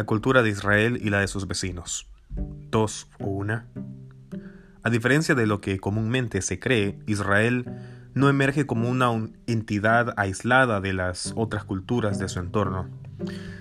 [0.00, 2.06] la cultura de Israel y la de sus vecinos.
[2.70, 3.66] Dos o una.
[4.82, 7.66] A diferencia de lo que comúnmente se cree, Israel
[8.14, 9.10] no emerge como una
[9.46, 12.88] entidad aislada de las otras culturas de su entorno,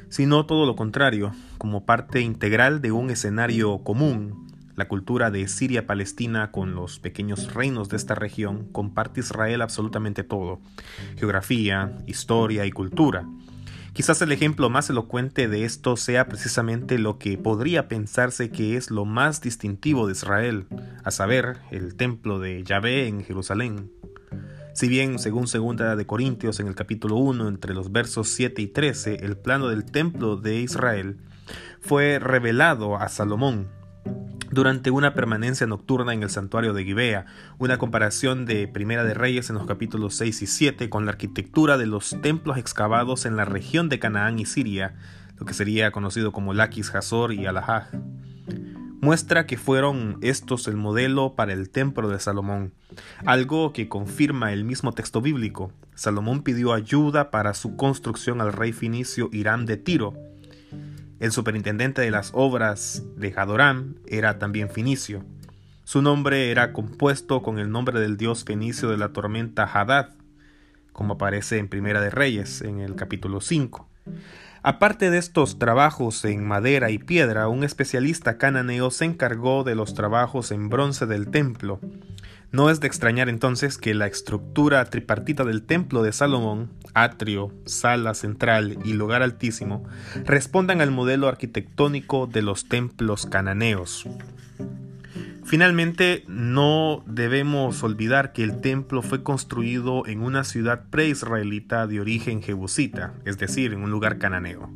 [0.07, 4.47] sino todo lo contrario, como parte integral de un escenario común.
[4.77, 10.61] La cultura de Siria-Palestina con los pequeños reinos de esta región comparte Israel absolutamente todo,
[11.17, 13.25] geografía, historia y cultura.
[13.93, 18.91] Quizás el ejemplo más elocuente de esto sea precisamente lo que podría pensarse que es
[18.91, 20.67] lo más distintivo de Israel,
[21.03, 23.91] a saber, el templo de Yahvé en Jerusalén.
[24.73, 28.67] Si bien, según 2 de Corintios en el capítulo 1, entre los versos 7 y
[28.67, 31.17] 13, el plano del templo de Israel
[31.81, 33.78] fue revelado a Salomón
[34.51, 37.25] durante una permanencia nocturna en el santuario de Gibea,
[37.57, 41.77] una comparación de Primera de Reyes en los capítulos 6 y 7 con la arquitectura
[41.77, 44.95] de los templos excavados en la región de Canaán y Siria,
[45.37, 47.87] lo que sería conocido como Laquis, Hazor y Alahaj
[49.01, 52.73] muestra que fueron estos el modelo para el templo de Salomón,
[53.25, 55.71] algo que confirma el mismo texto bíblico.
[55.95, 60.13] Salomón pidió ayuda para su construcción al rey finicio Irán de Tiro.
[61.19, 65.25] El superintendente de las obras de Hadoram era también finicio.
[65.83, 70.11] Su nombre era compuesto con el nombre del dios fenicio de la tormenta Hadad,
[70.93, 73.89] como aparece en Primera de Reyes, en el capítulo 5.
[74.61, 79.93] Aparte de estos trabajos en madera y piedra, un especialista cananeo se encargó de los
[79.93, 81.79] trabajos en bronce del templo.
[82.51, 88.15] No es de extrañar entonces que la estructura tripartita del templo de Salomón, atrio, sala
[88.15, 89.83] central y lugar altísimo,
[90.25, 94.07] respondan al modelo arquitectónico de los templos cananeos.
[95.43, 102.41] Finalmente, no debemos olvidar que el templo fue construido en una ciudad preisraelita de origen
[102.41, 104.71] jebusita, es decir, en un lugar cananeo.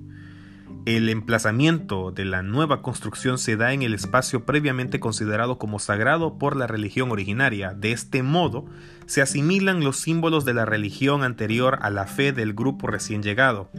[0.86, 6.38] El emplazamiento de la nueva construcción se da en el espacio previamente considerado como sagrado
[6.38, 7.74] por la religión originaria.
[7.74, 8.66] De este modo,
[9.06, 13.70] se asimilan los símbolos de la religión anterior a la fe del grupo recién llegado.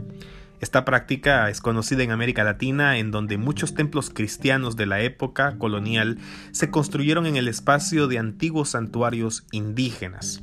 [0.60, 5.58] Esta práctica es conocida en América Latina, en donde muchos templos cristianos de la época
[5.58, 6.16] colonial
[6.52, 10.42] se construyeron en el espacio de antiguos santuarios indígenas.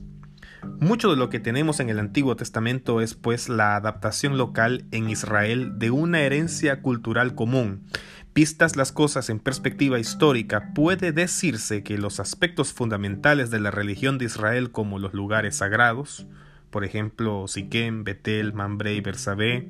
[0.80, 5.10] Mucho de lo que tenemos en el Antiguo Testamento es pues la adaptación local en
[5.10, 7.88] Israel de una herencia cultural común.
[8.34, 14.18] Vistas las cosas en perspectiva histórica, puede decirse que los aspectos fundamentales de la religión
[14.18, 16.26] de Israel como los lugares sagrados,
[16.70, 19.70] por ejemplo Siquem, Betel, Mambre y Bersabé,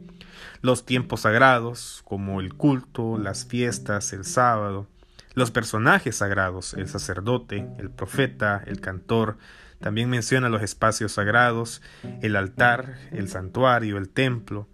[0.62, 4.88] los tiempos sagrados, como el culto, las fiestas, el sábado,
[5.34, 9.38] los personajes sagrados, el sacerdote, el profeta, el cantor,
[9.82, 11.82] también menciona los espacios sagrados,
[12.22, 14.68] el altar, el santuario, el templo,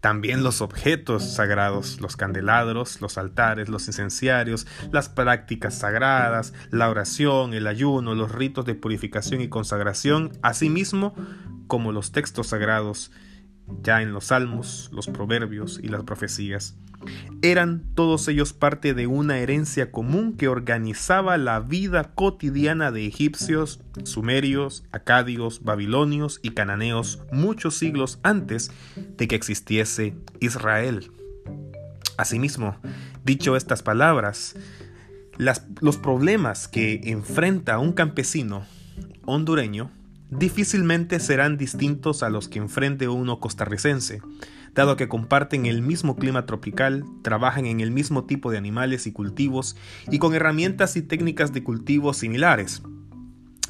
[0.00, 7.54] también los objetos sagrados, los candelabros, los altares, los incenciarios, las prácticas sagradas, la oración,
[7.54, 11.14] el ayuno, los ritos de purificación y consagración, asimismo
[11.68, 13.12] como los textos sagrados
[13.82, 16.76] ya en los salmos, los proverbios y las profecías.
[17.42, 23.80] Eran todos ellos parte de una herencia común que organizaba la vida cotidiana de egipcios,
[24.04, 28.70] sumerios, acadios, babilonios y cananeos muchos siglos antes
[29.16, 31.10] de que existiese Israel.
[32.16, 32.76] Asimismo,
[33.24, 34.54] dicho estas palabras,
[35.80, 38.64] los problemas que enfrenta un campesino
[39.24, 39.90] hondureño
[40.32, 44.22] difícilmente serán distintos a los que enfrente uno costarricense,
[44.74, 49.12] dado que comparten el mismo clima tropical, trabajan en el mismo tipo de animales y
[49.12, 49.76] cultivos
[50.10, 52.82] y con herramientas y técnicas de cultivo similares.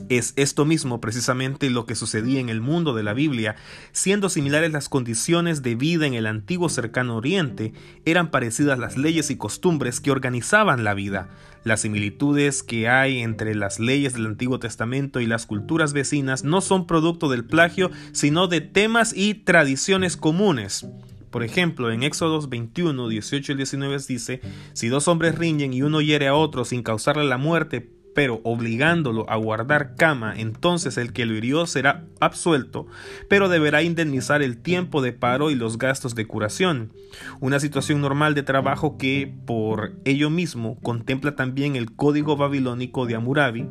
[0.09, 3.57] Es esto mismo precisamente lo que sucedía en el mundo de la Biblia,
[3.93, 7.73] siendo similares las condiciones de vida en el antiguo cercano oriente,
[8.05, 11.31] eran parecidas las leyes y costumbres que organizaban la vida,
[11.65, 16.61] las similitudes que hay entre las leyes del Antiguo Testamento y las culturas vecinas no
[16.61, 20.87] son producto del plagio, sino de temas y tradiciones comunes.
[21.31, 24.41] Por ejemplo, en Éxodos 21, 18 y 19 dice,
[24.75, 29.29] si dos hombres riñen y uno hiere a otro sin causarle la muerte, pero obligándolo
[29.31, 32.87] a guardar cama, entonces el que lo hirió será absuelto,
[33.29, 36.93] pero deberá indemnizar el tiempo de paro y los gastos de curación.
[37.41, 43.15] Una situación normal de trabajo que, por ello mismo, contempla también el Código Babilónico de
[43.15, 43.67] Amurabi,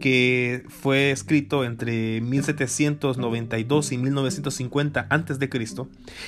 [0.00, 5.50] que fue escrito entre 1792 y 1950 a.C.,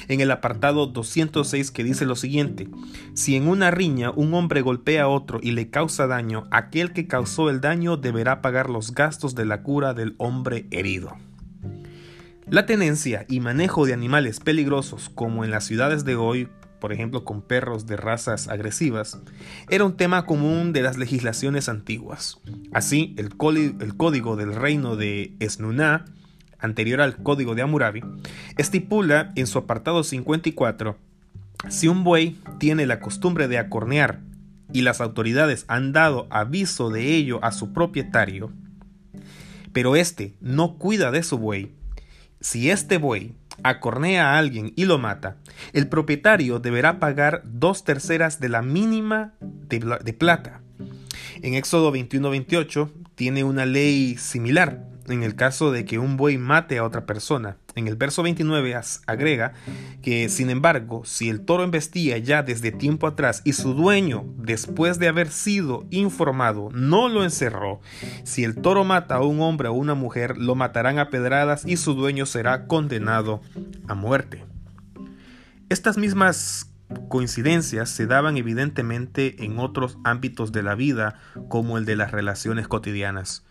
[0.08, 2.68] en el apartado 206 que dice lo siguiente:
[3.14, 7.06] Si en una riña un hombre golpea a otro y le causa daño, aquel que
[7.06, 11.16] causó el daño deberá pagar los gastos de la cura del hombre herido.
[12.48, 16.48] La tenencia y manejo de animales peligrosos como en las ciudades de hoy,
[16.84, 19.18] por ejemplo con perros de razas agresivas,
[19.70, 22.42] era un tema común de las legislaciones antiguas.
[22.74, 26.04] Así, el, código del reino de Esnuná,
[26.58, 28.02] anterior al código de Hammurabi,
[28.58, 30.98] estipula en su apartado 54
[31.70, 34.20] si un buey tiene la costumbre de acornear
[34.70, 38.52] y las autoridades han dado aviso de ello a su propietario,
[39.72, 41.72] pero éste no cuida de su buey,
[42.42, 45.36] si este buey acornea a alguien y lo mata,
[45.72, 50.60] el propietario deberá pagar dos terceras de la mínima de, plata.
[51.42, 56.78] En Éxodo 21-28 tiene una ley similar en el caso de que un buey mate
[56.78, 57.56] a otra persona.
[57.74, 59.52] En el verso 29 agrega
[60.02, 64.98] que, sin embargo, si el toro embestía ya desde tiempo atrás y su dueño, después
[64.98, 67.80] de haber sido informado, no lo encerró,
[68.22, 71.76] si el toro mata a un hombre o una mujer, lo matarán a pedradas y
[71.76, 73.40] su dueño será condenado
[73.88, 74.44] a muerte.
[75.68, 76.70] Estas mismas
[77.08, 81.18] coincidencias se daban evidentemente en otros ámbitos de la vida
[81.48, 83.44] como el de las relaciones cotidianas.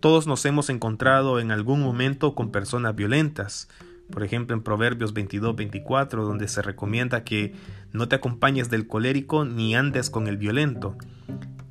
[0.00, 3.68] Todos nos hemos encontrado en algún momento con personas violentas,
[4.10, 7.54] por ejemplo en Proverbios 22-24 donde se recomienda que
[7.92, 10.96] no te acompañes del colérico ni andes con el violento.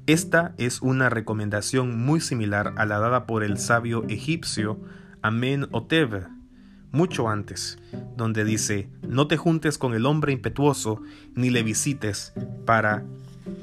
[0.06, 4.80] Esta es una recomendación muy similar a la dada por el sabio egipcio
[5.24, 6.28] Amen Oteb,
[6.92, 7.80] mucho antes,
[8.16, 11.02] donde dice, no te juntes con el hombre impetuoso
[11.34, 12.34] ni le visites
[12.68, 13.06] para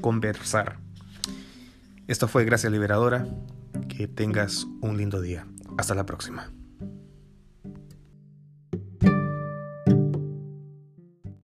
[0.01, 0.77] conversar.
[2.07, 3.27] Esto fue Gracia Liberadora.
[3.97, 5.47] Que tengas un lindo día.
[5.79, 6.51] Hasta la próxima.